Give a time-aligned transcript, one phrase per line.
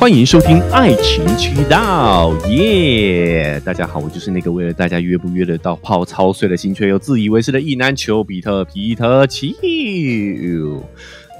[0.00, 3.60] 欢迎收听《爱情渠道》，耶！
[3.64, 9.48] 大家好，我就是那个为了大家约不约得到泡操碎了心却又自以为是的意男丘比特皮特丘。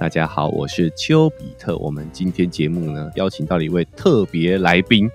[0.01, 1.77] 大家好，我是丘比特。
[1.79, 5.09] 我们今天节目呢，邀请到了一位特别来宾，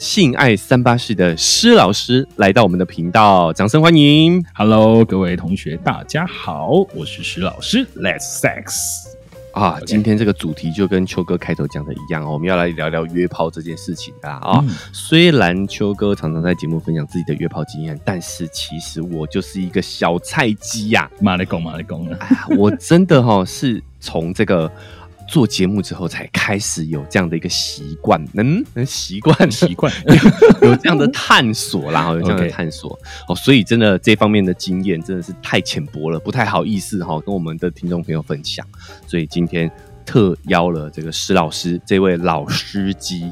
[0.00, 4.44] 性爱三八室的施老师来到我们的频道，掌声欢迎。
[4.56, 9.17] Hello，各位同学，大家好，我是施老师，Let's Sex。
[9.58, 14.38] 啊今天这个主题就跟秋哥开头讲的一样哦，我们要来聊聊约炮这件事情的啊。
[14.40, 14.74] 啊嗯。
[14.92, 22.08] 虽然秋哥常常在节目分享自己的约炮经验，但是其实我就是一个小菜鸡呀、马来公，马来公。
[22.08, 24.70] 啊，哎呀，我真的哈、是从这个
[25.28, 29.92] 做节目之后才开始有这样的一个习惯，能能，习惯 习惯。
[30.62, 38.66] 有这样的探索啦， 有这样的探索哦，所以真的这方面的经验真的是太浅薄了，不太好意思哈、跟我们的听众朋友分享，
[39.06, 39.70] 所以今天。
[40.08, 43.30] 特邀了这个施老师这位老司机，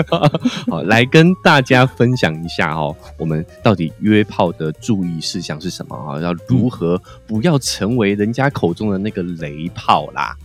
[0.68, 6.20] 好来跟大家分享一下哦，我们到底约炮的注意事项是什么啊？
[6.20, 10.36] 要如何不要成为人家口中的那个雷炮啦？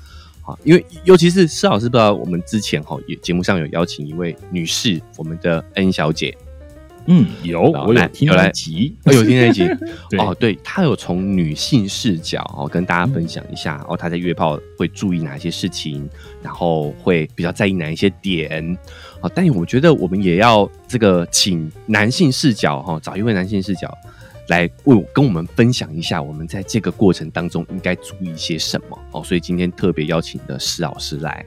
[0.46, 6.38] 好，因为尤其是施老师，不知道我们之前哈也节目上有邀请一位女士，我们的恩小姐，
[7.06, 9.64] 嗯，有，有听有来一集，哦，有听那一集
[10.20, 16.10] 哦，对，她有从女性视角哦跟大家分享一下、哦，她在约炮会注意哪些事情，
[16.42, 18.78] 然后会比较在意哪一些点。
[19.22, 23.90] 哦，但我觉得我们也要这个请男性视角哈、哦，找一位男性视角
[24.48, 29.24] 来为我跟我们分享一下，我们在这个过程当中应该注意些什么哦。
[29.24, 31.46] 所以今天特别邀请的施老师来，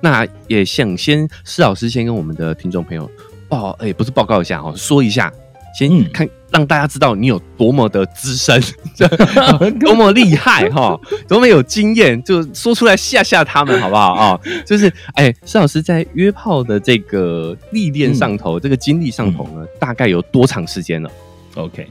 [0.00, 3.10] 那也想先施老师先跟我们的听众朋友
[3.48, 5.32] 报，哎、不是报告一下哦，说一下，
[5.78, 8.60] 先嗯看、让大家知道你有多么的资深，
[9.78, 21.10] 多么厉害哈，多么有经验，就说出来吓吓他们好不好啊、就是哎，施老师在约炮的这个历练上头，这个经历上头呢，大概有多长时间了
[21.54, 21.86] ？OK。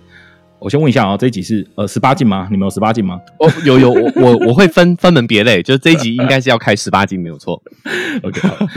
[0.59, 2.47] 我先问一下啊、这一集是呃十八禁吗？
[2.51, 7.61] 你们有十八禁吗哦，有有，我我我会分 分门别类，就是这一集应该是要开十八禁没有错。
[8.23, 8.67] OK，好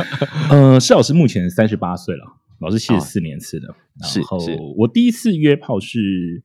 [0.54, 2.24] 呃，施老师目前三十八岁了，
[2.60, 3.74] 老师七十四年次的，
[4.04, 6.42] 是然后是我第一次约炮是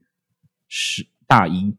[0.68, 1.74] 十大一，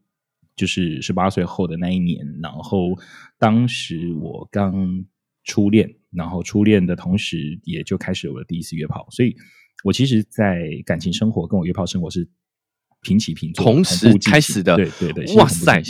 [0.54, 2.96] 就是十八岁后的那一年，然后
[3.38, 5.04] 当时我刚
[5.44, 9.34] 初恋，然后初恋的同时也就开始我的第一次约炮，所以
[9.84, 12.28] 我其实，在感情生活跟我约炮生活是
[13.02, 15.82] 平起平坐，同时开始的对对对，哇塞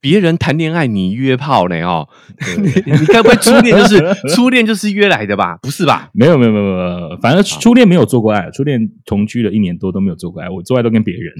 [0.00, 1.80] 别人谈恋爱，你约炮呢？
[1.80, 2.06] 哦，
[2.60, 5.56] 你你该不会初恋就是 初恋就是约来的吧？
[5.62, 6.10] 不是吧？
[6.12, 11.32] 没有没有没有没有，反正初恋没有做过爱，初恋同居了一年多都没有做过爱，我做爱都跟别人。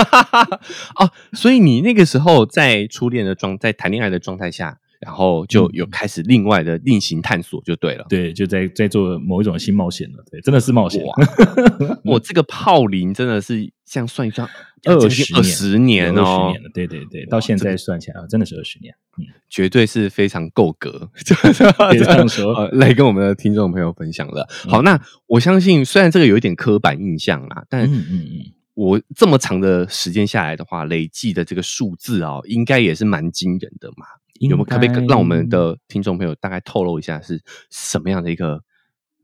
[0.96, 8.04] 哦，所以你那个时候在初恋的状，在谈恋爱的状态下，然后就有开始另外的另行探索，就对了。
[8.08, 11.00] 对，就在在做某一种新冒险了，对，真的是冒险。
[11.04, 11.14] 哇，
[12.04, 14.48] 我这个炮龄真的是这样算一算，
[14.84, 18.92] 二十二十年二哦十年，了，对对对，到现在算起来啊，真的是二十年。
[19.16, 24.48] 嗯，绝对是非常够格， 这样说 呃来跟我们的听众朋友分享了。
[24.68, 34.04] 好，那我相信，虽然这个有一点刻板印象啦，但嗯嗯嗯，我这么长的时间下来的话，累计的这个数字哦，应该也是蛮惊人的嘛。
[34.40, 38.60] 有没有可不可以让我们的听众朋友大概透露一下是什么样的一个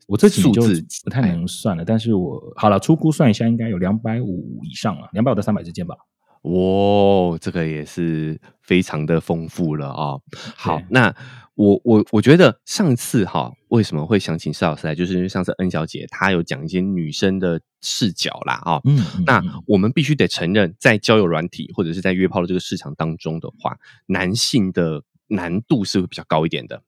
[0.09, 0.85] 我这几就数字？
[1.05, 5.95] 不太能算了，但是我好了，粗估算一下，应该有两百五以上了，两百五到三百之间吧。
[6.43, 10.19] 哇，这个也是非常的丰富了啊、
[10.57, 11.15] 好，那
[11.63, 26.83] 我我我觉得上次哈，为什么会想请施老师来，就是因为上次恩小姐她有讲一些女生的视角啦啊、嗯，嗯那嗯我们必须得承认，在交友软体或者是在约炮的这个市场当中的话，男性的难度是会比较高一点的。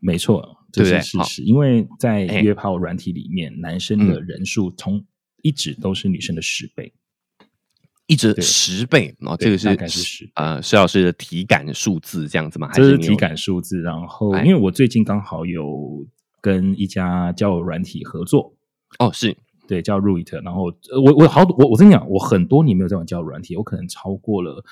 [0.00, 1.42] 没错，这是事实。
[1.42, 5.04] 因为在哎约炮软体里面，男生的人数从
[5.42, 6.92] 一直都是女生的十倍。
[8.06, 12.68] 一直十倍哦，这个是大概是10呃施老师的体感数字这样子吗？
[12.72, 13.80] 还是体感数字。
[13.82, 16.06] 然后，哎因为我最近刚好有
[16.40, 18.54] 跟一家交友软体合作，
[18.98, 19.36] 哦，是
[19.66, 20.40] 对，叫 Root。
[20.44, 24.64] 然后呃我我好我我跟你讲，我很多年没有在玩交友软体，我可能超过了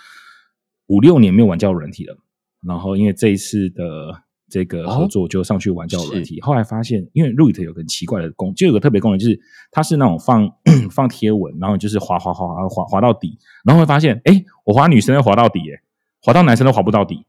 [0.87, 2.17] 五六年没有玩交友软体了。
[2.65, 4.23] 然后因为这一次的
[4.55, 6.41] 这个合作，我就上去玩交友软体。
[6.41, 9.37] 后来发现，因为 Root 有个很奇怪的功，就有个特别功能，就是
[9.73, 10.49] 它是那种放
[10.93, 15.83] 放贴文，然后就是滑滑滑滑滑滑到底，然后会发现，哎，我滑女生都滑到底，哎，
[16.23, 17.27] 滑到男生都滑不到底。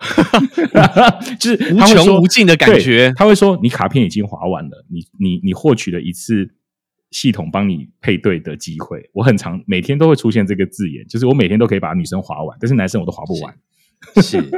[1.38, 6.48] 就是无穷无尽的感觉他会说你卡片已经划完了，你你你获取了一次
[7.10, 9.10] 系统帮你配对的机会。
[9.12, 13.54] 我很常每天都会出现这个字眼，就是我每天都可以把女生划完，但是男生我都划不完。
[14.22, 14.50] 是，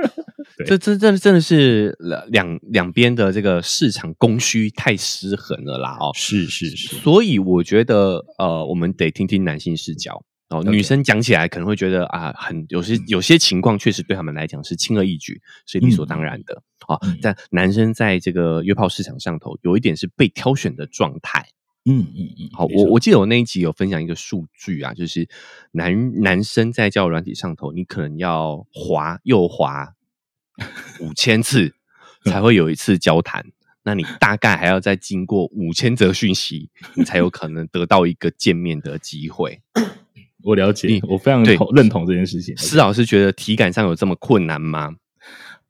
[0.66, 1.96] 这这这真的是
[2.28, 5.96] 两两边的这个市场供需太失衡了啦！
[6.00, 10.62] 哦，是是是，所以我觉得呃，我们得听听男性视角哦。
[10.62, 16.98] 女生讲起来可能会觉得啊，很有些有些情况确实对他们来讲是轻而易举，是理所当然的啊。
[17.20, 21.46] 但男生在这个约炮市场上头，有一点是被挑选的状态。
[21.88, 25.28] 嗯嗯嗯，好，我我记得我那一集有分享一个数据啊，就是
[25.70, 29.94] 男男生在交友软体上头，你可能要滑又滑
[31.00, 31.74] 五千次
[32.24, 33.46] 才会有一次交谈，
[33.84, 39.60] 那你大概还要再经过五千则讯息，你才有可能得到一个见面的机会。
[40.42, 42.56] 我了解，我非常认同这件事情。
[42.56, 44.96] 施老师觉得体感上有这么困难吗？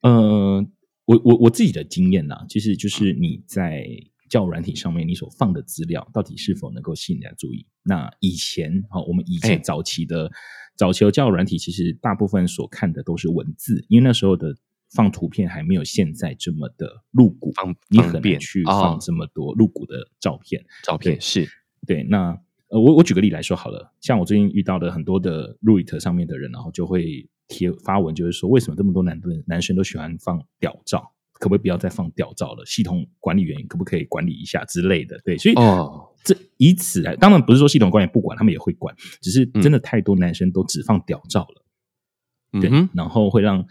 [0.00, 0.70] 嗯，
[1.04, 3.86] 我我我自己的经验呢，其实就是你在。
[4.28, 7.66] 交友软体上面你所放的资料到底是否能够吸引人家注意？
[7.82, 10.30] 那以前哈，我们以前早期的
[10.76, 14.54] 早期的交友软体，其实大部分所看的都是文字，因为那时候的
[14.94, 17.52] 放图片还没有现在这么的露骨，
[17.88, 20.64] 你很难去放这么多露骨的照片。
[20.82, 21.48] 照片是
[21.86, 22.02] 对。
[22.04, 22.38] 那
[22.68, 31.12] 呃，我我举个例来说好了，像我最近遇到的很多的 Reddit 上面的人，然后就会贴发文，就是说为什么这么多男的男生都喜欢放屌照？
[31.38, 32.64] 可不可以不要再放吊照了？
[32.64, 35.18] 系统管理员可不可以管理一下之类的？
[35.24, 43.64] 对，所以哦这以此来，当然不是说系统管理不管，他们也会管，只是真的太多男生都只放吊照了，对，然后会让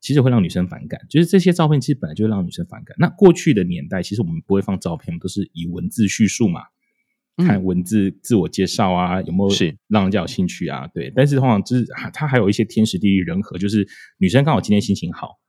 [0.00, 1.00] 其实会让女生反感。
[1.10, 2.96] 就是这些照片其实本来就会让女生反感。
[2.98, 6.62] 那过去的年代，其实我们不会放照片，都是以文字叙述嘛，
[7.38, 10.86] 看文字自我介绍啊，有没有是让人家有兴趣啊？
[10.94, 11.84] 对，但是通常就是
[12.14, 13.86] 它还有一些天时地利人和，就是
[14.18, 15.40] 女生刚好今天心情好。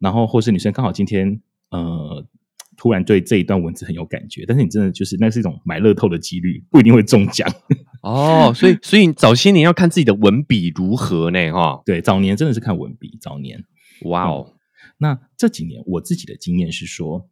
[0.00, 2.26] 然后，或是女生刚好今天呃，
[2.74, 7.46] 突然对这一段文字很有感觉，但是你真的就是那是一种买乐透的几率，不一定会中奖
[8.02, 8.50] 哦。
[8.54, 11.52] 所以，所以早些年要看自己的文笔如何呢？
[11.52, 13.18] 哈，对，早年真的是看文笔。
[13.20, 13.62] 早年，
[14.04, 14.54] 哇哦。
[14.96, 17.28] 那这几年我自己的经验是说，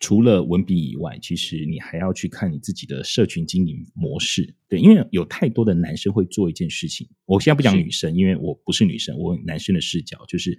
[0.00, 4.54] 除了文笔以外，其实你还要去看你自己的社群经营模式。
[4.70, 7.06] 对，因为有太多的男生会做一件事情。
[7.26, 10.56] 我现在不讲女生，因为我不是女生，我男生的视角就是。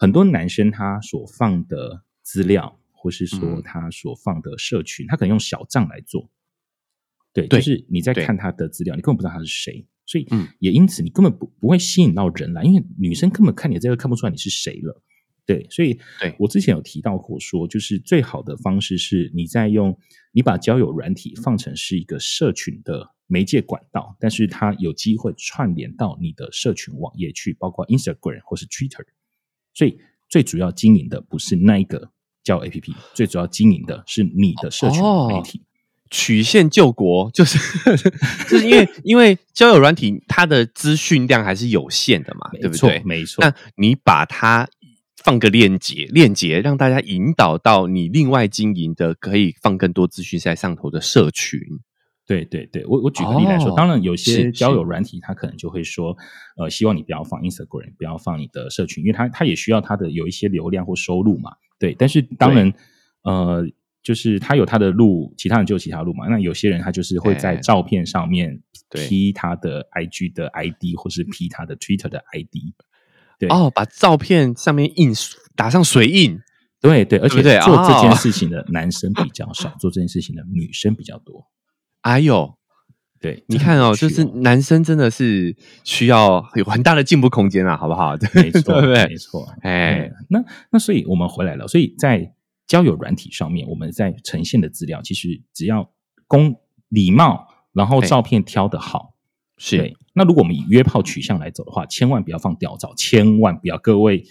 [0.00, 6.30] 很多男生他所放的资料，或是说他所放的社群，他可能用小账来做。
[7.34, 10.26] 对，就是你在看他的资料，你根本不知道他是谁，所以
[10.58, 15.02] 也因此你根本不不会吸引到人来，因为女生根本看你这个看不出来你是谁了。
[15.44, 16.00] 对，所以
[16.38, 19.94] 我之前有提到过，说就是最好的方式是你在用
[20.32, 29.04] 你把交友软体放成是一个社群的媒介管道，但是它有机会串联到你的社群网页去，包括 Instagram 或是 Twitter。
[29.80, 29.96] 所以
[30.28, 32.10] 最主要经营的不是那一个
[32.44, 35.62] 交友 A P P，最主要经营的是你的社群媒体。
[36.10, 37.56] 曲线救国就是
[38.46, 43.00] 就是因为 因为交友软体它的资讯量还是有限的嘛，对不对？
[43.06, 43.42] 没错。
[43.42, 44.68] 那你把它
[45.24, 51.58] 放个链接，链接让大家引导到你另外经营的可以放更多资讯在上头的社群。
[52.30, 56.16] 对对对，我我举个例来说，当然有些交友软体，他可能就会说，
[56.56, 61.50] 呃，希望你不要放 Instagram，不要放你的社群，因为他他也需要他的有一些流量或收入嘛。
[61.76, 62.72] 对，但是当然，
[63.22, 63.66] 呃，
[64.00, 66.28] 就是他有他的路，其他人就有其他路嘛。
[66.28, 72.72] 那有些人他就是会在照片上面 P 他的 IG 的 ID，或是 P 他的 Twitter 的 ID。
[73.40, 75.12] 对哦，把照片上面印
[75.56, 76.38] 打上水印。
[76.80, 81.44] 对对，而且做这件事情的男生比较少，做这件事情的女生比较多。
[82.02, 82.54] 哎呦，
[83.20, 85.54] 对，你看哦，就是男生真的是
[85.84, 88.16] 需要有很大的进步空间啊，好不好？
[88.34, 89.46] 没错， 没错。
[89.62, 92.32] 哎，那那所以我们回来了，所以在
[92.66, 95.90] 交友软体上面，我们在呈现的资料，其实只要
[96.26, 96.56] 公
[96.88, 99.14] 礼貌，然后照片挑的好，
[99.58, 99.94] 是。
[100.14, 104.24] 那如果我们以约炮取向来走的话，千万不要放吊照，千万不要，各位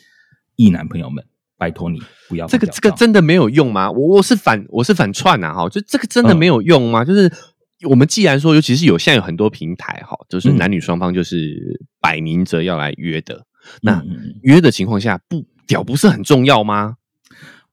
[0.55, 1.25] 异男朋友们。
[1.59, 1.99] 拜托你
[2.29, 3.91] 不要这个，这个真的没有用吗？
[3.91, 7.03] 我我是反我是反串呐，哈，就这个真的没有用吗？
[7.03, 7.29] 就是
[7.88, 13.45] 我们既然说，尤其是有现在有很多平台，哈，就是男女双方就是摆明着要来约的，
[13.81, 14.03] 那
[14.41, 16.98] 约的情况下，不屌不是很重要吗？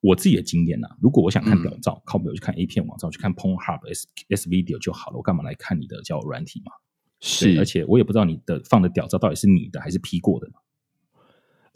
[0.00, 6.72] 我自己的经验呐，如果我想看屌照，靠不了去看 A 片网站，去看 Pornhub S S Video 就好了，我干嘛来看你的交友软体嘛？
[7.20, 10.60] 是，而且我也不知道你的放的屌照到底是你的还是 P 过的嘛。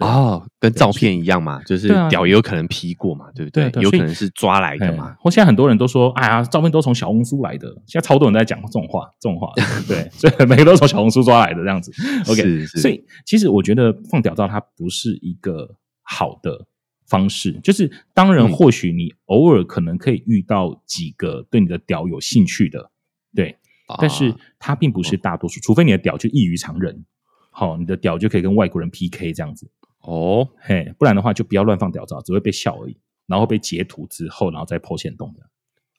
[0.00, 3.71] 哦，跟照片一样嘛，就是屌也有可能 P 过嘛，对不对？
[3.83, 5.14] 有可能是抓来的嘛。
[5.21, 7.69] 或现在很多人都说，哎呀，照片都从小红书来的。
[7.87, 9.52] 现在超多人在讲这种话， 这种话，
[9.87, 11.92] 对， 所以每个都从小红书抓来的这样子。
[12.30, 16.66] OK，所以其实我觉得放屌照它不是一个好的
[17.07, 17.52] 方式。
[17.62, 22.90] 就是当然，或许你偶尔可能可以遇到几个对你的屌有兴趣的，
[23.35, 23.57] 对，
[23.99, 27.04] 但是它并不是大多数，除非你的屌就异于常人。
[27.52, 29.69] 好，你的屌就可以跟外国人 PK 这样子。
[30.02, 35.47] 哦，嘿，不然的话就不要乱放屌照，只会被笑而已，然后被截图之后，然后再剖线动的。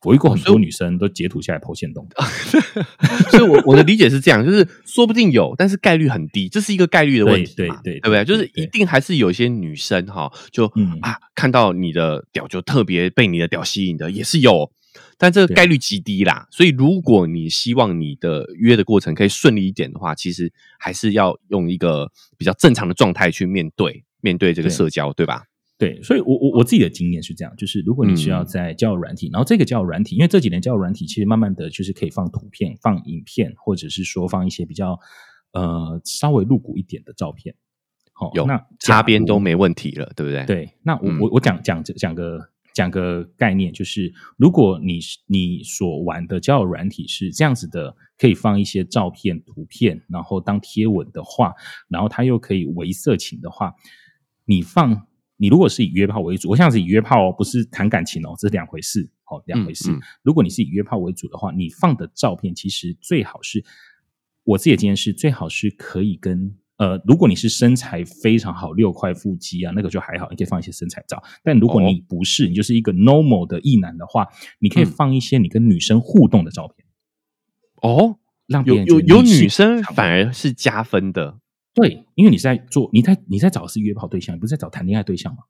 [0.04, 2.24] 我遇过很多女生都截图下来剖线动的，
[3.30, 8.26] 所以我我的理解是这样，就是说不定有，但是概率很低，这是一个概率的问题对嘛，对对对不对？
[8.26, 14.72] 就是一定还是有一些女生哈，就嗯啊看到你的屌就特别被你的屌吸引的，也是有。
[15.18, 25.46] 但这个概率极低啦，所以如果你希望你的约的过程可以顺利一点的话，其实还是要用一个比较正常的状态去面对面对这个社交，对吧？
[25.78, 35.00] 对，所以我我我自己的经验是这样，就是如果你需要嗯在交友软体，然后这个交友软体，因为这几年交友软体其实慢慢的就是可以放图片、放影片，或者是说放一些比较
[35.54, 37.56] 呃稍微露骨一点的照片。
[38.14, 39.52] 好、有那擦边都没。
[39.52, 51.54] 没问题了，对不对？，对，那我嗯我我讲讲讲个讲个概念，就是如果你是你所玩的交友软体是这样子的，可以放一些照片、图片，然后当贴文的话，
[51.90, 53.74] 然后它又可以为色情的话，
[54.46, 59.92] 你放你如果是以约炮为主，我像是以约炮哦，不是谈感情哦，这是两回事哦，两回事。
[59.92, 63.64] 嗯嗯如果你是以约炮为主的话，你放的照片其实最好是，
[64.44, 71.22] 我自己的经验是最好是可以跟呃，如果你是身材非常好，六块腹肌啊，那个就还好，你可以放一些身材照。
[71.44, 71.84] 但如果哦。
[71.86, 74.88] 你不是，你就是一个 normal 的异男的话，你可以嗯。
[74.88, 76.88] 放一些你跟女生互动的照片，
[77.84, 81.38] 哦，让别有有女生反而是加分的。
[81.76, 85.44] 对，因为你在做，你在你在找的是约炮对象，你不是在找谈恋爱对象吗？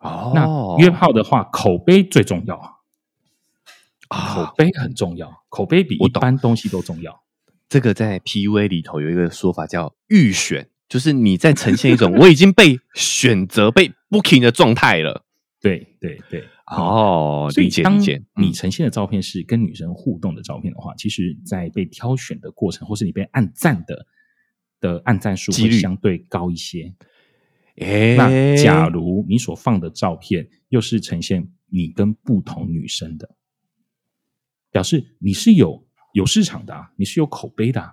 [0.00, 0.32] 哦。
[0.34, 7.22] 那约炮的话，口碑最重要啊，口啊，碑很重要，口碑比一般东西都重要。
[7.70, 15.24] 这个在 PUA 里头有一个说法叫预选，就是你在呈现一种我已经被选择、被 booking 的状态了。
[15.62, 18.16] 对对对，哦，理解理解。
[18.34, 24.06] 嗯你呈现的照片是跟女生互动的照片的话，其实，在被挑选的过程，或是你被按赞的
[24.80, 26.92] 的按赞数几率会相对高一些。
[27.76, 33.36] 诶，那假如你所放的照片又是呈现你跟不同女生的，
[34.72, 37.92] 表示你是有有市场的、啊，你是有口碑的、啊。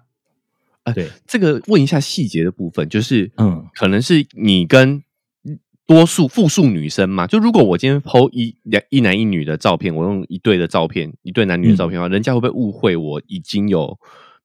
[0.83, 5.03] 呃对，这个问一下细节的部分，就是嗯可能是你跟
[5.85, 7.27] 多数复数女生嘛？
[7.27, 13.97] 就如果我今天 PO 一两一男一女的照片，我用一对的照片，一对男女的照片的话，人家会不会误会我已经有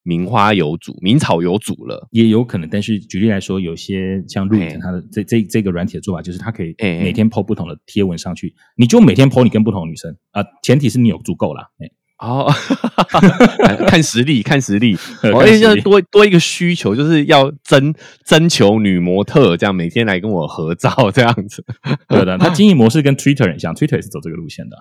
[0.03, 2.09] 名花有主、名草有主了？
[2.11, 11.71] 也有可能，但是举例来说，有些像路哎人他的这这这个软体的做法，就是他可以哎哎每天 PO 不同的贴文上去，你就每天 PO 你跟不同的女生啊、前提是你有足够啦。
[11.79, 11.89] 哎
[12.23, 12.49] 哦，
[13.89, 17.93] 看实力，看实力， 呃我看实力要多多一个需求，就是要征
[18.25, 21.65] 征求女模特，这样每天来跟我合照，这样子。
[22.09, 24.77] 对的，它经营模式跟 Twitter 很像，Twitter 也是走这个路线的。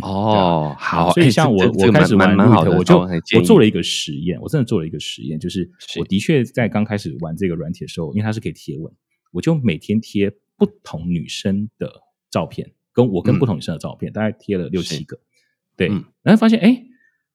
[0.00, 2.98] 哦，好，哎所以像我我开始玩蛮好的，我就
[3.36, 8.90] 我做了一个实验，我真的做了一个实验，就是是我的确在刚开始玩这个软体的时候，因为它是可以贴文，
[9.32, 11.92] 我就每天贴不同女生的
[12.30, 15.18] 照片，跟我跟嗯不同女生的照片，大概贴了六七个，
[15.76, 16.86] 对嗯，然后发现哎。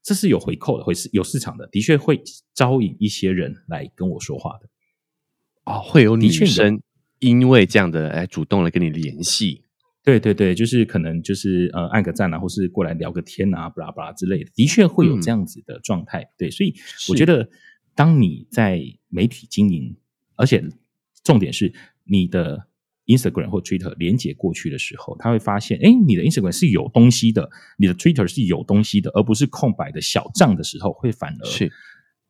[0.04, 2.22] 这是有回扣的，会是有市场的，的确会
[2.54, 4.70] 招引一些人来跟我说话的。
[5.66, 6.82] 哦，会有女生
[7.20, 9.66] 因为这样的来主动来跟你联系。
[10.02, 16.32] 对对对，就是可能就是呃按个赞啊，或是过来聊个天啊，巴拉巴拉之类的，的确会有嗯这样子的状态。
[16.38, 16.74] 对，所以
[17.10, 17.50] 我觉得，
[17.94, 19.98] 当你在媒体经营，
[20.38, 20.64] 而且
[21.22, 21.74] 重点是
[22.06, 22.67] 你的
[23.08, 31.72] Instagram 或 Twitter 连接过去的时候，他会发现，哎，你的 Instagram 是有东西的，你的 Twitter 是有东西的，而不是空白的小账的时候，会反而是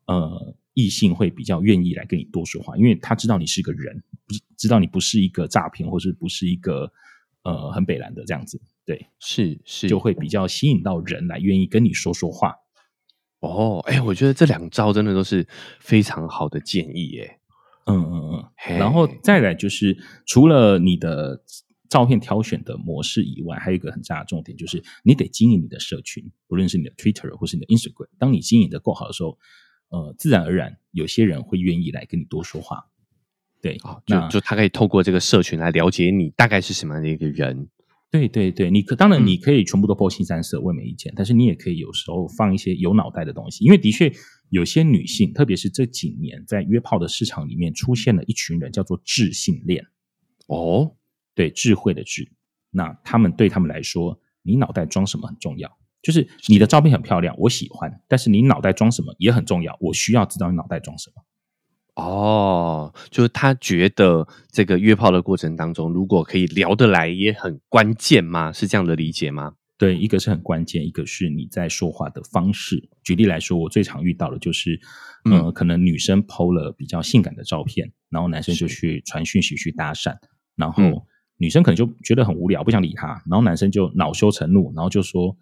[0.06, 6.92] 呃异性会比较愿意来跟你多说话，因为他知道你是个人，不是知道你不是一个诈骗，或是不是一个
[7.44, 12.54] 呃很北蓝的这样子，对，是是，就会比较吸引到人来愿意跟你说说话。
[13.40, 15.48] 哦，哎，我觉得这两招真的都是
[15.80, 17.40] 非常好的建议耶。
[17.88, 21.42] 嗯嗯嘿嗯，然后再来就是除了你的
[21.90, 28.10] 照片挑选的模式以外，还有一个很大的重点就是你得经营你的社群，不论是你的 Twitter 或是你的 Instagram。
[28.20, 29.38] 当你经营的够好的时候，
[29.90, 32.88] 呃，自然而然有些人会愿意来跟你多说话。
[33.62, 37.70] 对，哦，就就他可以透过这个社群来了解你大概是什么样的一个人。
[38.10, 41.12] 对对对，你可当然嗯你可以全部都剖新三色，我也没意见。
[41.16, 44.12] 但是你也可以有时候放一些有脑袋的东西，因为的确
[44.50, 49.86] 有些女性，特别是这几年在约炮的市场里面出现了一群人，叫做智性恋，
[50.48, 50.96] 哦，
[51.36, 52.32] 对智慧的智。
[52.72, 61.24] 那他们对他们来说，你脑袋装什么很重要，就是你的照片很漂亮，我喜欢，但是你脑袋装什么也很重要，我需要知道你脑袋装什么。
[61.96, 68.54] 哦，就是他觉得这个约炮的过程当中，如果可以聊得来，也很关键吗？
[68.54, 69.56] 是这样的理解吗？
[69.78, 72.90] 对，一个是很关键，一个是你在说话的方式。
[73.04, 74.80] 举例来说，我最常遇到的就是，
[75.26, 80.16] 呃，嗯可能女生 PO 了比较性感的照片，然后男生就去传讯息去搭讪，
[80.56, 81.02] 然后嗯
[81.38, 85.38] 女生可能就觉得很无聊，不想理他，然后男生就恼羞成怒，然后就说：“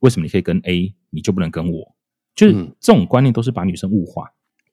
[0.00, 1.96] 为什么你可以跟 A，你就不能跟我？”
[2.36, 4.26] 就是嗯这种观念都是把女生物化，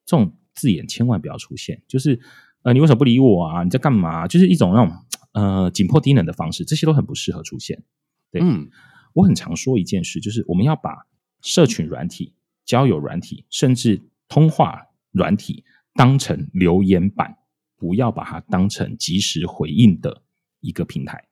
[0.05, 1.81] 这种字眼千万不要出现。
[1.87, 2.19] 就是
[2.63, 3.63] 呃，你为什么不理我啊？
[3.63, 4.27] 你在干嘛？
[4.27, 4.93] 就是一种那种
[5.31, 7.81] 呃紧迫低能的方式，这些都很不适合出现。
[8.29, 8.69] 对嗯
[9.17, 11.07] 我很常说一件事，就是我们要把
[11.41, 14.79] 社群软体、交友软体，甚至通话
[15.12, 15.63] 软体
[15.95, 17.36] 当成留言板，
[17.77, 20.21] 不要把它当成及时回应的
[20.59, 21.27] 一个平台。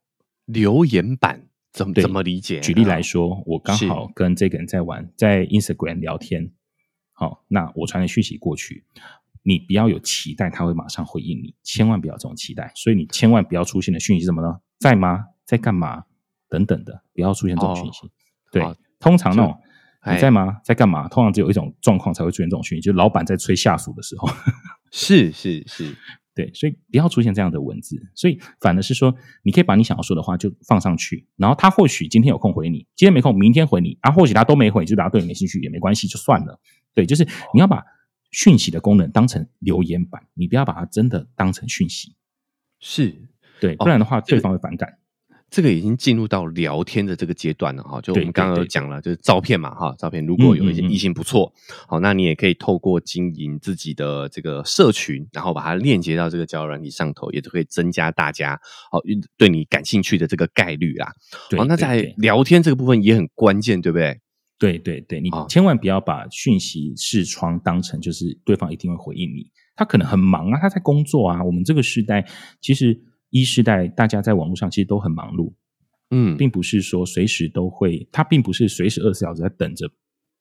[0.46, 2.60] 留言板怎么怎么理解？
[2.60, 6.52] 举例来说，我刚好跟这个人在玩，在 Instagram 聊天，
[7.14, 8.84] 好，那我传了讯息过去，
[9.44, 12.72] 你不要有期待他会马上回应你，千万不要有这种期待。
[12.76, 14.60] 所以你千万不要出现的讯息是什么呢？
[14.80, 15.26] 在吗？
[15.46, 16.06] 在干嘛？
[16.56, 18.10] 等等的，不要出现这种讯息。
[18.50, 19.58] 对好，通常那种
[20.00, 20.62] 哎你在吗？
[20.64, 21.10] 在干嘛？
[21.10, 24.30] 通常只有一种状况才会出现这种讯息，就是老板在催下属的时候。
[24.92, 25.94] 是是是，
[26.34, 28.02] 对，所以不要出现这样的文字。
[28.16, 36.60] 所以反而是说，你可以把你想要说的话就放上去，然后他或许今天有空回你，今天没空，明天回你啊，或许他都没回，就表示他对你没兴趣也没关系，就算了。
[36.94, 37.84] 对，就是你要把
[38.32, 42.16] 讯息的功能当成留言板，你不要把它真的当成讯息。
[42.80, 44.98] 是对，不然的话这个对方会反感。
[45.56, 51.54] 这个已经进入到聊天的这个阶段了哈，就我对们刚刚有讲了，就是照片嘛哈，照片如果有一些异性不错，
[51.88, 58.60] 好，那你也可以透过经营自己的这个社群，然后把它链接到这个交友软体上头，也就可以增加大家
[58.92, 59.00] 好
[59.38, 61.14] 对你感兴趣的这个概率啦。
[61.50, 64.20] 对，哦，那在聊天这个部分也很关键，对不对？
[64.60, 71.42] 对对对，你啊千万不要把讯息视窗当成就是对方一定会回应你，他可能很忙啊，他在工作啊。
[71.42, 72.26] 我们这个时代，
[72.60, 73.00] 其实
[73.40, 75.52] 一世代大家在网络上其实都很忙碌，
[76.10, 79.92] 嗯，并不是说随时都会，他并不是随时二十四小时在等着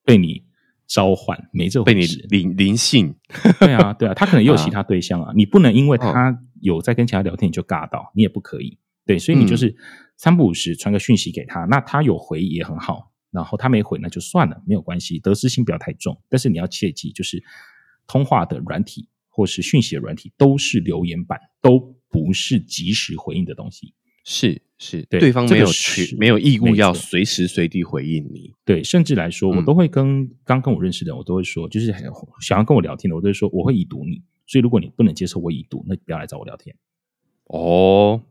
[0.05, 0.45] 被你
[0.87, 2.27] 召唤，没这被你回事。
[2.29, 3.15] 灵灵性
[3.59, 8.79] 对啊，对啊，他可能也有其 他对象啊，你不能因为哦他有在跟其他聊天你就尬到，你也不可以。
[9.05, 9.75] 对，所以你就是
[10.17, 16.17] 三不五时传个讯息给他，那他有回也很好，然后他没回那就算了，没有关系，得失心不要太重。
[16.31, 17.43] 但是你要切记，就是
[18.07, 23.93] 通话的软体或是讯息的软体都是留言板，都不是及时回应的东西。
[24.25, 28.53] 是是，对对方没有这个是权没有义务要随时随地回应你。
[28.65, 31.93] 对，甚至来说，我嗯都会跟刚跟我认识的人，我都会说，就是
[32.41, 34.23] 想要跟我聊天的，我都会说我会已读你。
[34.47, 36.77] 所以如果你不能接受我已读，那不要来找我聊天。
[37.47, 38.23] 哦，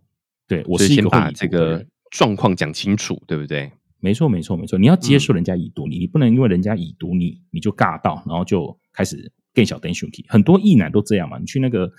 [0.48, 1.86] 对我是先把这个。
[2.14, 3.72] 状况讲清楚，对不对？
[4.00, 4.78] 没错，没错，没错。
[4.78, 10.24] 你要接嗯受人家已读你，你不能因为人家已读你，你就尬到，然后就开始更小灯熊体。
[10.30, 11.40] 很多异男都这样嘛。
[11.40, 11.92] 你去那个嗯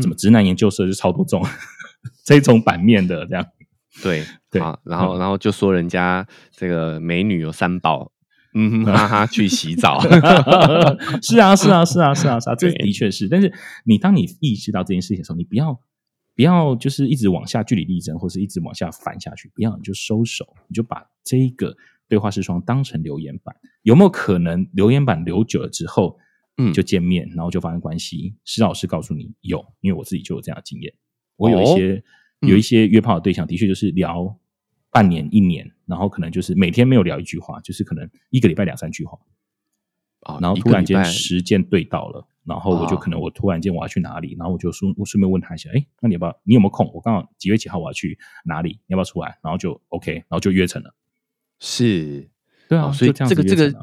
[0.00, 1.46] 什么直男研究社，就超多这种
[2.24, 3.46] 这种版面的这样。
[4.02, 8.12] 对对啊，然后然后就说人家这个美女有三宝，
[8.54, 10.00] 嗯哼哈哈去洗澡，
[11.20, 13.28] 是啊，是啊，是啊，是啊，是啊，这的确是。
[13.28, 13.52] 但是
[13.84, 15.80] 你当你意识到这件事情的时候，你不要
[16.36, 21.76] 不要就是一直往下据理力争，或是一直往下翻下去，不要你就收手，你就把这个
[22.08, 23.56] 对话视窗当成留言板。
[23.82, 26.16] 有没有可能留言板留久了之后，
[26.56, 28.34] 嗯就见面，然后就发生关系？
[28.44, 30.92] 施老师告诉你有，因为我自己就有这样的经验。
[31.36, 34.34] 我有一些、嗯有一些约炮的对象，的确就是聊
[34.90, 39.18] 半年、一年，然后可能就是每天没有聊一句话，就是可能一个礼拜两三句话。
[40.20, 46.40] 啊然后突然间时间对到了，然后我就哦可能我突然间我要去哪里，然后我就顺我顺便问他一下，哎，那你要不要？
[46.44, 46.90] 你有没有空？
[46.94, 48.70] 我刚好几月几号我要去哪里？
[48.86, 49.38] 你要不要出来？
[49.42, 50.94] 然后就 OK，然后就约成了。
[51.58, 52.30] 是。
[52.70, 53.74] 对啊，哦所以就这个这个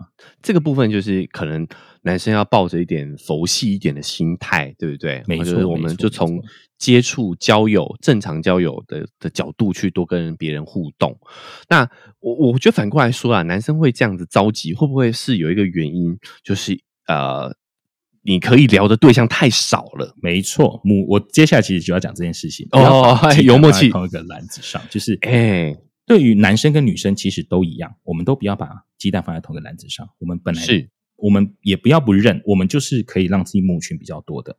[0.42, 1.68] 这个部分就是可能
[2.04, 5.22] 男生要抱着一点佛系一点的心态，对不对？
[5.28, 6.42] 没错就是我们就从
[6.78, 11.20] 接触交友、正常交友的的角度去多跟别人互动。
[11.68, 11.82] 那
[12.22, 17.54] 我我觉得反过来说啊，男生会这样子着急，会不会是有一个原因，就是呃，
[18.24, 20.16] 你可以聊的对象太少了？
[20.22, 25.76] 没错，母我接下来其实就要讲这件事情哦有默契放一个篮子上，就是哎
[26.08, 30.08] 对于男生跟女生其实都一样，我们都不要把鸡蛋放在同一个篮子上。
[30.20, 34.58] 我们本来是，我们也不要不认，我们就是可以让自己母群比较多的。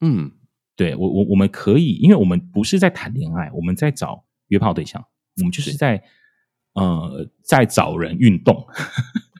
[0.00, 0.32] 嗯，
[0.76, 5.04] 对我我我们可以，因为我们不是在谈恋爱，我们在找约炮对象，
[5.36, 6.02] 我们就是是在
[6.72, 8.66] 呃在找人运动，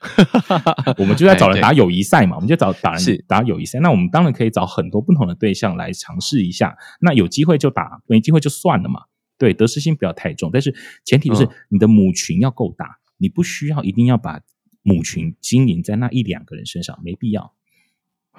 [0.99, 3.79] 我们就在找人打友谊赛嘛，我们就找打人打友谊赛。
[3.79, 9.01] 那我们当然可以找很多不同的对象来尝试一下，那有机会就打，没机会就算了嘛。
[9.39, 14.39] 对，得失心不要太重，但是前提就是嗯你的母群要够大，你不需要一定要把
[14.83, 17.55] 母群经营在那一两个人身上，没必要。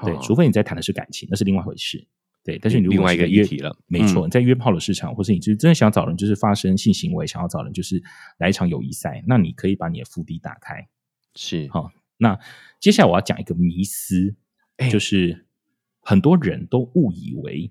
[0.04, 2.06] 对，哦除非你在谈的是感情，那是另外一回事。
[2.42, 8.02] 对，但是你如果另外一个议题了没错，在约炮的市场，或是你就是真的想找人，就是发生性行为，想要找人就是
[8.38, 10.88] 来一场友谊赛，那你可以把你的腹地打开。
[11.34, 12.38] 是好，那
[12.80, 14.34] 接下来我要讲一个迷思，
[14.78, 15.46] 哎就是
[16.00, 17.70] 很多人都误以为，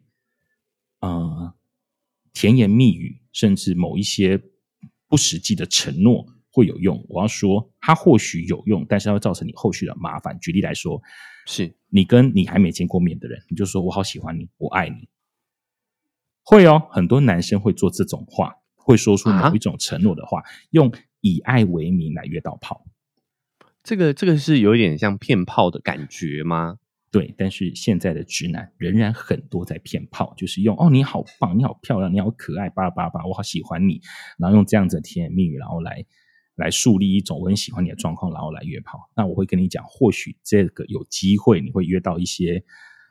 [1.00, 1.56] 呃，
[2.34, 4.42] 甜言蜜语，甚至某一些
[5.08, 7.06] 不实际的承诺会有用。
[7.10, 10.38] 我要说，它或许有用，但是它会造成你后续的麻烦。
[10.40, 11.02] 举例来说，
[11.46, 15.08] 是你跟你还没见过面的人，你就说我好喜欢你，我爱你，
[16.44, 22.86] 会哦，很多男生会做这种话，会说出啊某一种承诺的话，用以爱为名来约到炮。
[23.82, 26.78] 这个这个是有点像骗炮的感觉吗？
[27.12, 34.00] 对，但是现在的直男仍然很多在骗炮，就是用哦你好棒，你好漂亮，你好可爱，巴拉巴拉我好喜欢你，
[34.38, 36.06] 然后用这样子的甜言蜜语，然后来
[36.56, 39.10] 来树立一种我很喜欢你的状况，然后来约炮。
[39.16, 42.64] 那我会跟你讲，或许这个有机会你会约到一些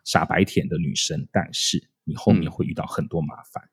[0.04, 3.68] 傻白甜的女生，但是你后面嗯会遇到很多麻烦。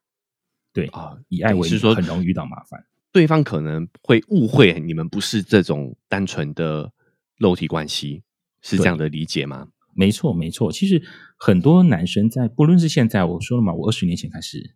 [0.74, 2.84] 对啊以爱为，是说很容易遇到麻烦。
[3.12, 6.92] 对方可能会误会你们不是这种单纯的
[7.38, 8.24] 肉体关系，
[8.62, 9.70] 是这样的理解吗？
[9.96, 10.72] 没错，没错。
[10.72, 11.02] 其实
[11.38, 14.76] 很多男生在，不论是现在，我说了嘛，我二十年前开始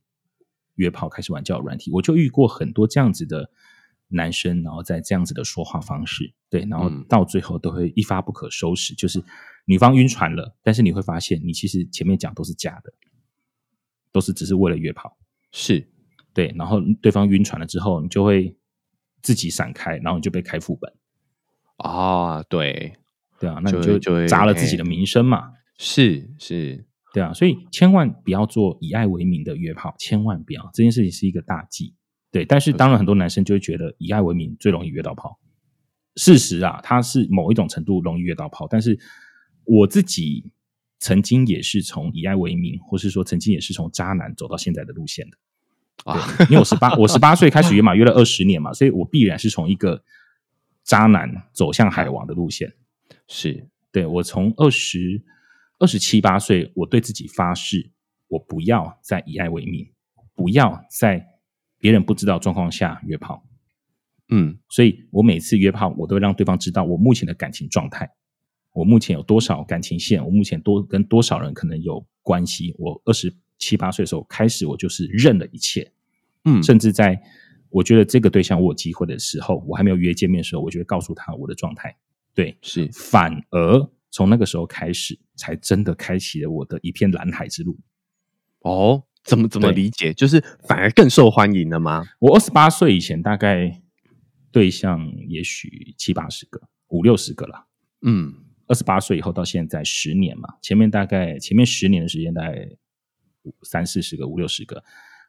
[0.75, 3.51] 约炮，开始玩交友软体，我就遇过很多这样子的
[4.07, 7.05] 男生，然后在这样子的说话方式，对，然后嗯。
[7.09, 9.21] 到最后都会一发不可收拾，就是
[9.65, 12.93] 女方晕船了，但是你会发现，你其实前面讲都是假的，
[14.13, 15.17] 都是只是为了约炮，
[15.51, 15.89] 是。
[16.31, 18.55] 对，然后对方晕船了之后，你就会
[19.21, 20.93] 自己闪开，然后你就被开副本，
[21.77, 22.93] 啊，对，
[23.39, 25.53] 对啊，那你就就砸了自己的名声嘛。
[25.77, 31.95] 是是，对啊，所以千万不要做以爱为名的约炮，千万不要，这件事情是一个大忌。
[32.31, 35.39] 对，但是当然很多男生就会觉得以爱为名最容易约到炮。
[36.15, 38.99] 事实啊，他是某一种程度容易约到炮，但是
[39.63, 40.51] 我自己
[40.99, 45.37] 曾经也是从以爱为名，或是说曾经也是从渣男走到现在的路线的。
[46.03, 50.03] 啊，对，因为我十八，我十八岁开始约嘛，约了二十年嘛，所以我必然是从一个
[50.83, 52.73] 渣男走向海王的路线。
[53.29, 55.23] 是对我从二十
[55.77, 57.91] 二十七八岁，我对自己发誓，
[58.27, 59.87] 我不要再以爱为名，
[60.33, 61.25] 不要在
[61.77, 63.45] 别人不知道状况下约炮。
[64.31, 68.11] 嗯所以我每次约炮，我都会让对方知道我目前的感情状态，
[68.73, 72.75] 我目前有多少感情线，我目前多跟多少人可能有关系。
[72.77, 75.91] 我二十七八岁的时候开始，我就是认了一切，
[76.45, 77.21] 嗯，甚至在
[77.69, 81.95] 我觉得这个对象我有机会的时候，我还没有约见面的时候，我就会告诉他我的状态。
[82.33, 87.77] 对，是反而从那个时候开始，才真的开启了我的一片蓝海之路。
[88.59, 90.13] 哦，怎么怎么理解？
[90.13, 92.05] 就是反而更受欢迎了吗？
[92.19, 93.81] 我二十八岁以前，大概
[94.51, 97.67] 对象也许七八十个，五六十个了。
[98.01, 98.33] 嗯，
[98.67, 102.69] 二十八岁以后到现在十年嘛，前面大概前面十年的时间大概
[103.63, 104.83] 三四十个、五六十个，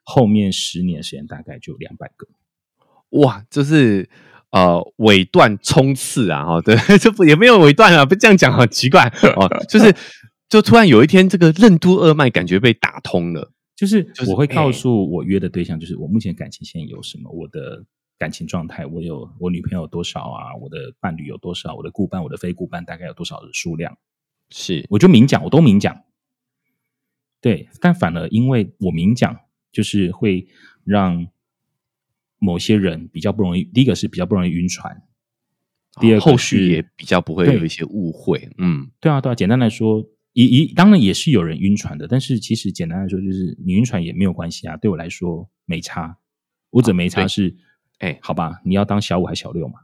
[0.05, 2.27] 后面十年的时间大概就两百个。
[3.11, 4.09] 哇，就是
[4.51, 9.95] 呃尾段冲刺啊，哈，对， 这不也没有尾段啊，不这样讲很奇怪哦，就是
[10.49, 17.85] 就突然有一天这个任督二脉感觉被打通了，就是我会告哎诉我约的对象，就是我目前感情线有什么，我的
[18.19, 23.97] 感情状态，我有我女朋友多少啊，我的伴侣有多少，我的顾伴、我的非顾伴大概有多少的数量，
[24.51, 26.03] 是我就明讲，我都明讲。
[27.41, 29.35] 对，但反而因为我明讲，
[29.73, 30.47] 就是会
[30.85, 31.29] 让
[32.41, 35.03] 某些人比较不容易，第一个是比较不容易晕船，
[36.01, 44.77] 第二个后续也比较不会对有一些误会，嗯，对啊，对啊，简单来说，也也当然也是有人晕船的，但是其实简单来说，就是你晕船也没有关系啊。
[44.77, 46.17] 对我来说没差，
[46.71, 47.57] 我只没差是，
[47.99, 49.75] 哎好吧，你要当小五还小六嘛？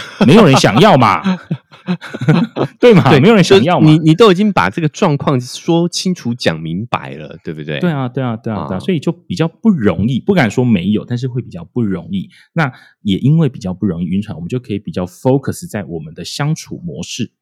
[0.26, 1.20] 没有人想要嘛，
[2.78, 3.10] 对嘛？
[3.10, 3.98] 对，没有人想要嘛你。
[3.98, 7.80] 你都已经把这个状况说清楚、讲明白了，对不对？
[7.80, 12.28] 对啊，对啊，对啊，对啊啊，所以就比较不容易，不敢说没有，但是会比较不容易。
[12.52, 17.32] 那也因为比较不容易晕船，我们就可以比较 focus 在我们的相处模式。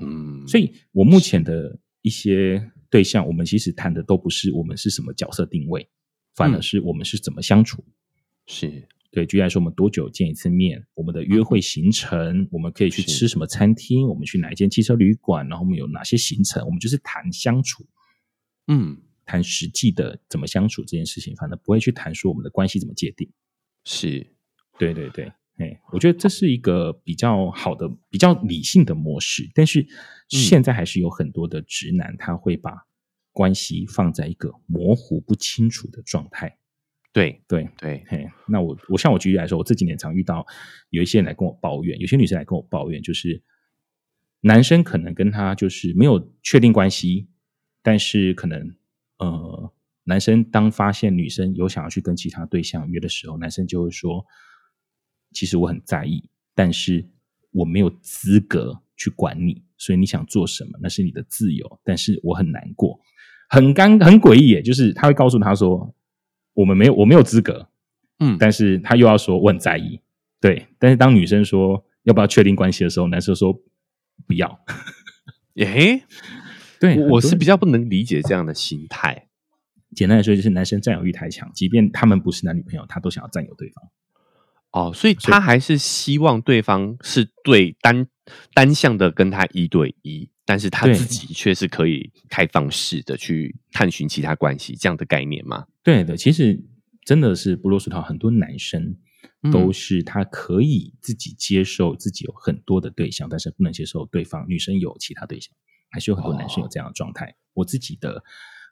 [0.00, 5.88] 嗯，所以我目前的一些对象，我们其实谈的都不是我们是什么角色定位，
[6.34, 7.84] 反而嗯是我们是怎么相处。
[8.46, 10.86] 是对，举例来说，我们多久见一次面？
[10.94, 14.06] 我们的约会行程，我们可以去吃什么餐厅？
[14.06, 15.48] 我们去哪一间汽车旅馆？
[15.48, 16.64] 然后我们有哪些行程？
[16.64, 17.84] 我们就是谈相处，
[18.68, 18.96] 嗯
[19.26, 23.28] 谈实际的怎么相处这件事情，反正不会去谈说我们的关系怎么界定。
[23.84, 24.24] 是
[24.78, 29.50] 对对对，哎，我觉得这是一个比较好的、比较理性的模式。
[29.54, 29.84] 但是
[30.28, 32.86] 现在还是有很多的直男，他会把
[33.32, 36.59] 关系放在一个模糊不清楚的状态。
[37.12, 40.46] 对对，对，嘿，那我我像我举例来说，我这几年常遇到
[40.90, 43.42] 有一些人来跟我抱怨，有些女生来跟我抱怨，就是
[44.42, 47.28] 男生可能跟他就是没有确定关系，
[47.82, 48.76] 但是可能
[49.18, 49.72] 呃，
[50.04, 54.24] 男生当发现女生有想要去跟其他对象约的时候，男生就会说
[55.32, 57.06] ：“其实我很在意，但是
[57.50, 63.00] 我没有资格去管你，所以你想做什么那是你的自由，但是我很难过，
[63.48, 64.62] 很尴很诡异耶。
[64.62, 65.94] 就是他会告诉他说：
[66.60, 67.68] 我们没有，我没有资格。
[68.18, 70.00] 嗯，但是他又要说我很在意，
[70.40, 70.66] 对。
[70.78, 73.52] 但是当女生说要不要确定关系的时候，男生说
[74.26, 74.60] 不要。
[75.56, 76.02] 诶，
[76.78, 79.26] 对，我我是比较较不能理解这样的心态。
[79.94, 83.84] 简单来说，就是男生占有欲太强，即便他们不是男女朋友，他都想要占有对方。
[84.70, 88.06] 哦，所以他还是希望对方是对单
[88.54, 95.64] 单向的跟他一对一，但是他自己却是可以开放式的去探寻其他关系这样的概念吗？
[95.84, 96.60] 对的，其实
[97.04, 98.96] 真的是不落俗套，很多男生
[99.52, 105.54] 都嗯是他可以自己接受自己有很多的对象，但是不能接受对方女生有其他对象，
[105.88, 107.36] 还是有很多男生有这样的状态。
[107.54, 108.24] 我自己的，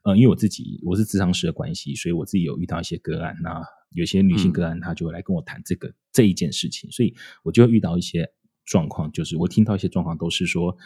[0.03, 3.63] 呃，因为我自己我是智商师的关系，所以我自己有遇到一些个案，那
[3.93, 7.15] 有些女性个案，她就会来跟我谈这个、这一件事情，所以
[7.45, 8.29] 我就会遇到一些
[8.65, 10.77] 状况，就是我听到一些状况都是说，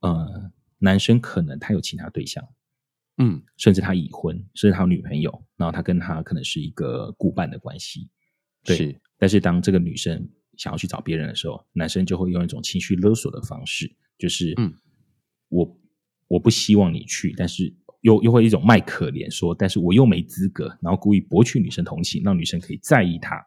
[0.00, 2.46] 呃，男生可能他有其他对象，
[3.16, 8.08] 嗯，甚至他已婚，甚至他有女朋友，然后他跟他可能是一个顾伴的关系，
[8.64, 9.00] 对是。
[9.18, 14.72] 但是当这个女生想要去找别人的时候，男生就会用一种情绪勒索的方式，就是嗯
[15.48, 15.80] 我
[16.28, 23.44] 我不希望你去，但是又又会一种卖可怜说，但是我又没资格，然后故意博取女生同情，让女生可以在意他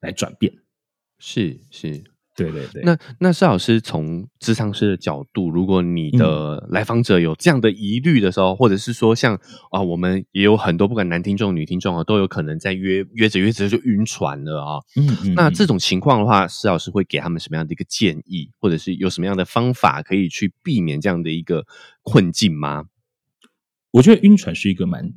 [0.00, 0.52] 来转变。
[1.18, 2.04] 是是。
[2.38, 9.34] 对对对，那那施老师从智商师的角度，如果你的来访者有这样的疑虑的时候，或者是说像
[9.72, 14.78] 啊，我们也有很多不管男听众、女听众啊，都有可能在约约着约着就晕船了啊。
[14.96, 21.66] 嗯嗯，嗯那这种情况的话，施老师会给他们什么样的一个建议，或者是有什么样的方法可以去避免这样的一个
[22.02, 22.84] 困境吗？
[23.90, 25.12] 我觉得晕船是一个蛮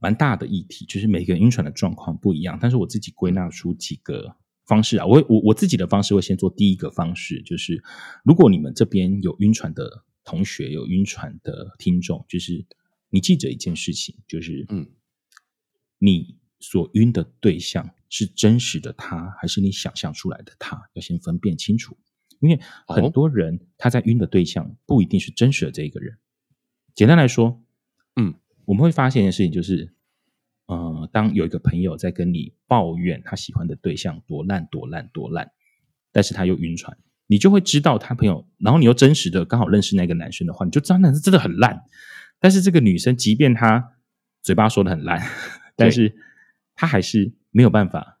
[0.00, 7.82] 蛮大的议题，就是每个人晕船的状况不一样，但是我自己归纳出几个方式啊，我我我自己的方式会先做第一个方式，就是
[8.24, 12.64] 如果你们这边有晕船的同学，有晕船的听众，就是
[13.10, 14.88] 你记着一件事情，就是嗯，
[15.98, 21.96] 你所晕的对象是真实的他，还是你想象出来的他，要先分辨清楚，
[22.40, 23.10] 因为很哦。
[23.10, 26.16] 多人他在晕的对象不一定是真实的这一个人。
[26.94, 27.62] 简单来说，
[28.16, 29.92] 嗯，我们会发现一件事情，就是，
[30.66, 35.50] 呃，当有一个朋友在跟你抱怨他喜欢的对象多烂多烂多烂，
[36.12, 36.96] 但是他又晕船，
[37.26, 41.82] 你就会知道他朋友，然后你又真实的刚好认识那个男生的话，你就知道那男生真的很烂。
[42.40, 43.92] 但是这个女生，即便她
[44.42, 45.20] 嘴巴说的很烂，
[45.76, 46.14] 但是
[46.74, 48.20] 她还是没有办法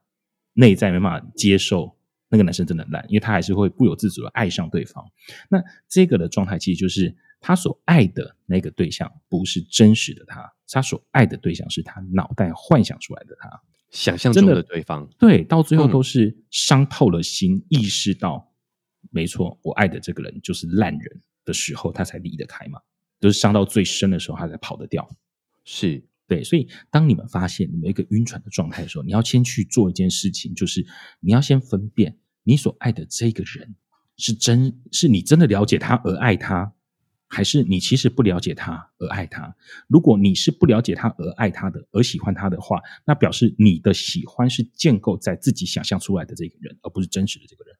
[0.54, 1.96] 内在没办法接受
[2.30, 5.04] 那个男生真的很烂，因为她还是会不由自主的爱上对方。
[5.50, 7.14] 那这个的状态其实就是
[7.46, 13.60] 他所爱的那个对象不是真实的他，他所爱的对象是他脑袋幻想出来的他。
[13.90, 18.50] 想象中的的对方，对，到最后嗯都是伤透了心，意识到
[19.10, 22.80] 没错，我爱的这个人就是烂人的时候，他才离得开嘛。
[23.20, 25.06] 就是伤到最深的时候，他才跑得掉。
[25.66, 30.84] 是对，所以当你们发现你们一个晕船的状态的时候，你要先去做一件事情，就是
[31.20, 33.76] 你要先分辨你所爱的这个人
[34.16, 36.73] 是真是你真的了解他而爱他，
[37.28, 39.54] 还是你其实不了解他而爱他。
[39.88, 47.76] 如果你是不了解他而爱他的，而喜欢他的话，那表示你的喜欢是建构在自己想象出来的这个人，而不是真实的这个人。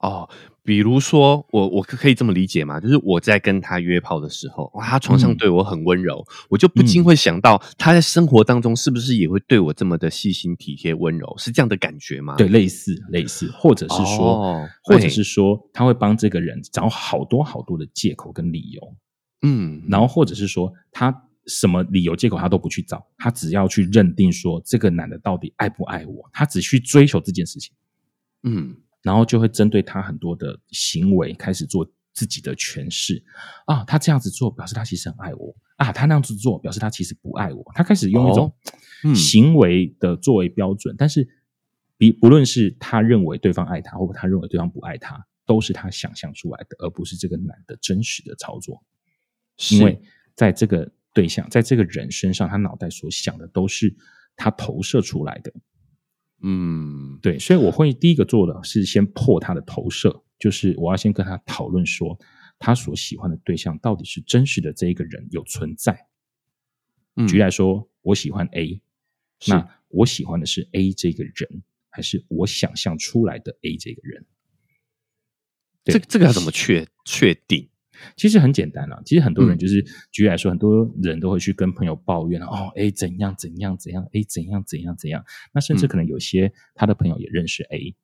[0.00, 0.28] 哦，
[0.62, 2.80] 比如说我我可可以这么理解吗？
[2.80, 11.34] 就是我在跟他约炮的时候，哇，他床上嗯对我很温柔，我就不禁嗯会想到他在生活当中是不是也会对我这么的细心体贴温柔？
[11.36, 12.36] 是这样的感觉吗？
[12.36, 18.96] 对，类似类似，或者是说，哦或者是说，他会帮这个人找好多好多的借口跟理由。
[19.42, 21.14] 嗯，然后或者是说他
[21.46, 27.74] 什么理由借口他都不去找，他只要去认定说这个男的到底爱不爱我，他只去追求这件事情，
[28.44, 33.22] 嗯然后就会针对他很多的行为开始做自己的诠释
[33.66, 38.52] 啊，他这样子做表示他其实很爱我啊，他那样子做表示他其实不爱我，他开始用一种
[39.14, 41.26] 行为的作为标准，但是
[41.96, 48.82] 比不论是他认为对方爱他，或者他认为对方不爱他，都是他想象出来的，而不是这个男的真实的操作。
[49.70, 50.00] 因为
[50.34, 53.94] 在这个对象，在这个人身上，他脑袋所想的都是
[54.36, 55.52] 他投射出来的。
[56.42, 62.18] 嗯对，所以我会第一个做的是先破他的投射，就是我要先跟他讨论说，
[62.58, 66.06] 他所喜欢的对象到底是真实的这一个人有存在。
[67.16, 68.80] 嗯举例来说，我喜欢 A，
[69.48, 74.24] 那我喜欢的是 A 这个人，还是我想象出来的 A 这个人？
[75.84, 77.68] 这这个要怎么确确定？
[78.16, 85.24] 其实很简单啊，其实很多人嗯就是举例来说，很多人都会去跟朋友抱怨哦哎怎样怎样怎样哎怎样怎样怎样。
[85.52, 87.94] 那甚至嗯可能有些他的朋友也认识 A，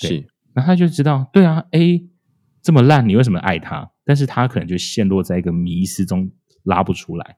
[0.00, 2.08] 对是那他就知道，对啊，A
[2.62, 3.90] 这么烂，你为什么爱他？
[4.04, 6.30] 但是他可能就陷落在一个迷失中
[6.64, 7.36] 拉不出来。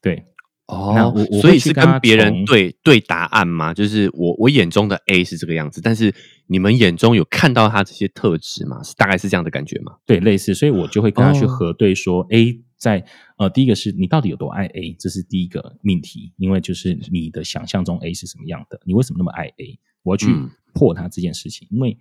[0.00, 0.24] 对，
[0.66, 3.74] 哦我我所以是跟别人从对对答案吗？
[3.74, 6.14] 就是我我眼中的 A 是这个样子，但是
[6.48, 8.82] 你们眼中有看到他这些特质吗？
[8.82, 9.98] 是大概是这样的感觉吗？
[10.06, 13.04] 对，类似，所以我就会跟他去哦核对说、a 在
[13.36, 19.78] 呃，第一个是你到底有多爱 A，这是第一个命题，因为就是你的想象中 A 是什么样的，你为什么那么爱 A？
[20.02, 21.98] 我要去嗯破他这件事情，因为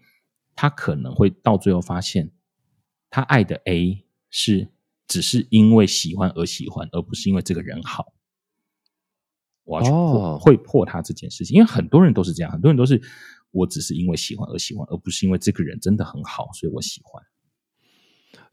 [0.55, 2.31] 他可能会到最后发现，
[3.09, 4.69] 他爱的 A 是
[5.07, 8.13] 只是因为喜欢而喜欢，而不是因为这个人好。
[9.63, 13.01] 我要去破，哦会破他这件事情，因为很多人都是这样，很多人都是
[13.51, 17.23] 我只是因为喜欢而喜欢，而不是因为这个人真的很好，所以我喜欢。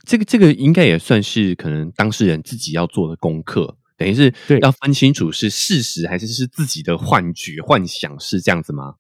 [0.06, 8.96] 这个这个应该也算是可能当事人自己要做的功课，等于是对要分清楚是事实还是是自己的幻觉、幻想，是这样子吗？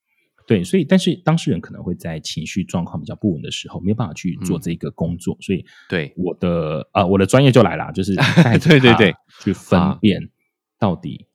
[0.46, 8.14] 对，所以但是当事人可能会在情绪状况比较不稳的时候，没有办法去做嗯这个工作，所以对我的啊、我的专业就来了，就是
[8.62, 10.30] 对对对去分啊辨
[10.78, 11.26] 到底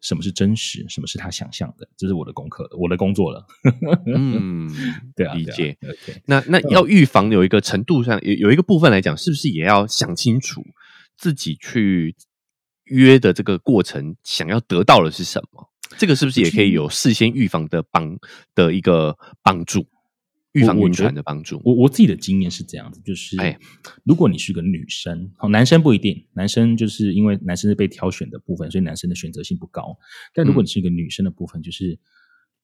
[0.00, 3.46] 什么是真实，什么是他想象的，这是我的功课，我的工作了。
[4.06, 4.68] 嗯，
[5.16, 5.76] 对啊，对啊理解。
[6.26, 10.64] 那那要预防有一个程度上，有有一个部分来讲，是不是也要想清楚
[11.16, 12.14] 自己去
[12.84, 15.68] 约的这个过程，想要得到的是什么？
[15.96, 18.18] 这个是不是也可以有事先预防的帮
[18.54, 19.86] 的一个帮助，
[20.58, 21.60] 预防晕船的帮助？
[21.64, 23.58] 我我自己的经验是这样子，就是，哎
[24.04, 29.96] 如果你是个女生，好，男生不一定，男生就是因为男生是被挑选的部分，所以男生的选择性不高。
[30.34, 31.98] 但如果嗯你是一个女生的部分，就是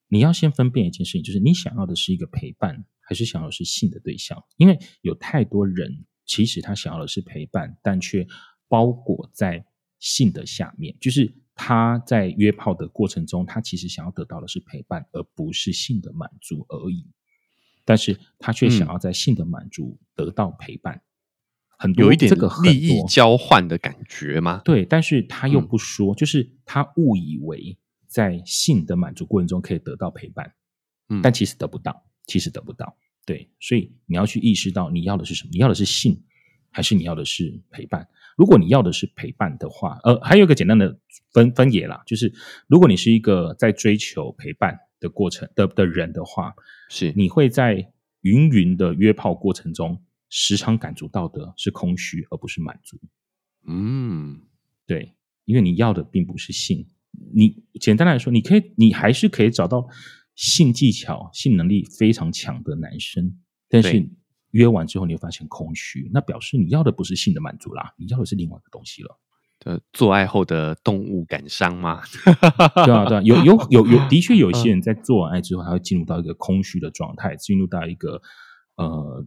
[0.09, 4.43] 你要先分辨一件事情，就是你想要的是一个陪伴，还是想要的是性的对象？
[4.57, 8.27] 因为有太多人其实他想要的是陪伴，但却
[8.69, 9.65] 包裹在
[9.99, 17.07] 性的下面，就是他在约炮的过程中，他其实想要得到的是陪伴，而不是性的满足而已。
[17.85, 21.03] 但是他却想嗯要在性的满足得到陪伴，
[21.79, 24.63] 很多有一点这个很利益交换的感觉吗？
[24.65, 30.53] 对，但是他又嗯不说，就是他误以为在性的满足过程中可以得到陪伴，
[31.09, 32.97] 嗯但其实得不到，其实得不到。
[33.27, 36.23] 对，所以你要去意识到你要的是什么，你要的是性，
[36.71, 38.07] 还是你要的是陪伴？
[38.37, 40.99] 如果你要的是陪伴的话，呃，还有一个简单的
[41.33, 42.33] 分分野啦，就是
[42.67, 46.55] 如果你是一个在追求陪伴的过程的的人的话，
[46.89, 52.99] 是你会在云云的约炮过程中，时常感触到的是空虚，而不是满足。
[53.67, 54.41] 嗯
[54.87, 55.15] 对，
[55.45, 56.87] 因为你要的并不是性，
[57.35, 59.87] 你简单来说，你可以，你还是可以找到
[60.35, 63.39] 性技巧、性能力非常强的男生，
[63.69, 64.09] 但是
[64.53, 69.21] 约完之后，你会发现空虚，那表示你要的不是性的满足啦，你要的是另外一个东西了。
[69.65, 72.03] 呃，做爱后的动物感伤吗？
[72.85, 78.21] 对啊，对啊，有有有有，的确有一些人在做完爱之后，他会进入到一个空虚的状态，进入到一个
[78.77, 79.25] 呃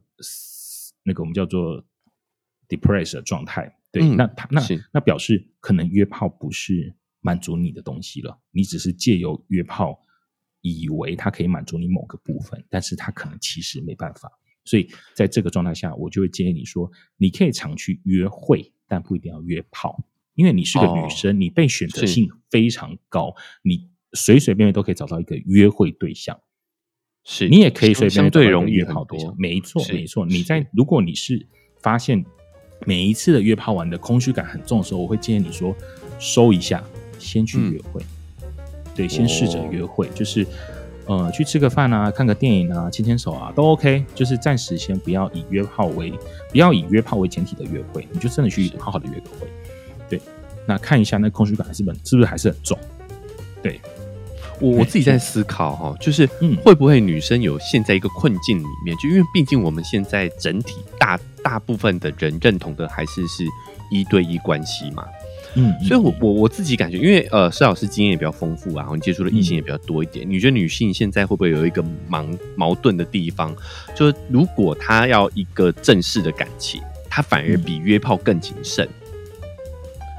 [1.04, 1.84] 那个我们叫做
[2.68, 3.78] depress 的状态。
[3.92, 10.00] 对，嗯那他那是那表示可能约炮不是满足你的东西了，你只是借由约炮
[10.62, 14.32] 以为它可以满足你某个部分，但是它可能其实没办法。
[14.66, 19.98] 所以在这个状态下，我就会建议你说，你可以常去约会，但不一定要约炮。
[20.38, 26.40] 因为你是个哦女生，你被选择性非常高，你随随便便都可以找到一个约会对象，
[27.26, 29.36] 是你也可以随便找到一个对容易很约炮多。。
[29.36, 30.28] 没错，没错。
[30.28, 31.48] 你在如果你是
[31.82, 32.24] 发现
[32.86, 35.76] 每一次的约炮完的空虚感很重的时候，我会建议你说
[36.20, 36.84] 收一下，
[37.18, 38.02] 先去嗯约会。
[38.96, 40.46] 对，先试着哦约会，就是
[41.08, 44.06] 呃去吃个饭啊，看个电影啊，牵牵手啊，都 OK。
[44.14, 46.14] 就是暂时先不要以约炮为
[46.52, 49.48] 不要以约炮为前提的约会，你就真的去好好的约个会。
[50.68, 52.78] 对，那看一下那空虚感还是不是不是还是很重？
[53.64, 53.80] 对，
[54.60, 58.96] 我我自己在思考哈，就是嗯会不会女生有陷在一个困境里面？
[58.98, 63.46] 就因为毕竟我们现在整体大大部分的人认同的还是是
[63.90, 65.06] 一对一关系嘛，
[65.56, 72.26] 嗯，所以我我我自己感觉，因为呃施老师经验也比较丰富啊，然后接触的异性嗯也比较多一点，你觉得女性现在会不会有一个矛
[72.56, 73.56] 矛盾的地方？
[73.96, 78.88] 就是如果她要一个正式的感情，她反而嗯比约炮更谨慎。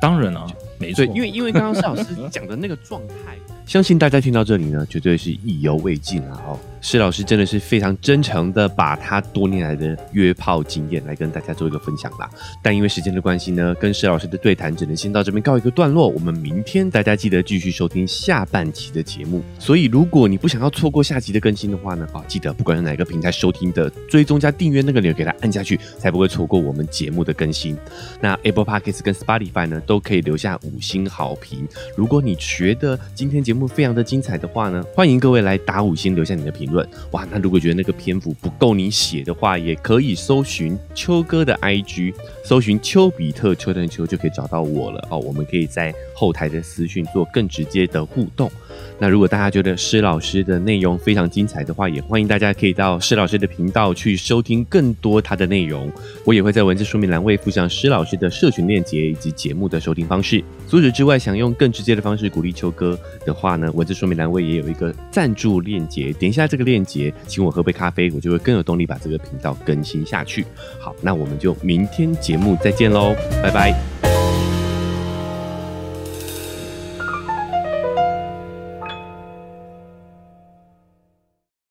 [0.01, 0.47] 当然啊，
[0.79, 3.37] 没错，，因为因为刚刚施老师讲的那个状态，
[3.69, 6.43] 相信大家听到这里呢，绝对是意犹未尽啊！
[6.47, 6.59] 哦。
[6.81, 12.31] 施老师真的是非常真诚的把他多年来的约炮经验来跟大家做一个分享啦。
[12.63, 16.09] 但因为时间的关系呢，跟施老师的对谈只能先到这边告一个段落。
[16.09, 19.43] 我们明天大家记得继续收听下半期的节目。
[19.59, 27.77] 所以如果你不想要错过下集的更新的话呢，啊，记得不管是哪个平台收听的，追踪加订阅那个钮给它按下去，才不会错过我们节目的更新。
[28.21, 31.67] 那 Apple Podcasts 跟 Spotify 呢，都可以留下五星好评。
[31.97, 36.71] 如果你觉得今天节目目非常的精彩的话呢，欢迎各位来打五星，留下你的评。
[36.71, 45.19] 论哇，那如果觉得那个篇幅不够你写的话，也可以搜寻秋哥的 IG，搜寻丘比特丘的秋就可以找到我了哦。
[45.19, 48.51] 我们可以在后台的私讯做更直接的互动。
[48.99, 55.91] 那如果大家觉得施老师的内容非常精彩的话，也欢迎大家可以到施老师的频道去收听更多他的内容。
[56.25, 60.43] 我也会在文字说明栏位附上施老师的社群链接以及节目的收听方式。
[60.69, 70.45] 除此之外，想用更直接的方式鼓励秋哥的话呢，文字说明栏位也有一个赞助链接，点一下这个链接，请我喝杯咖啡，我就会更有动力把这个频道更新下去。
[70.79, 74.18] 好，那我们就明天节目再见喽，拜拜。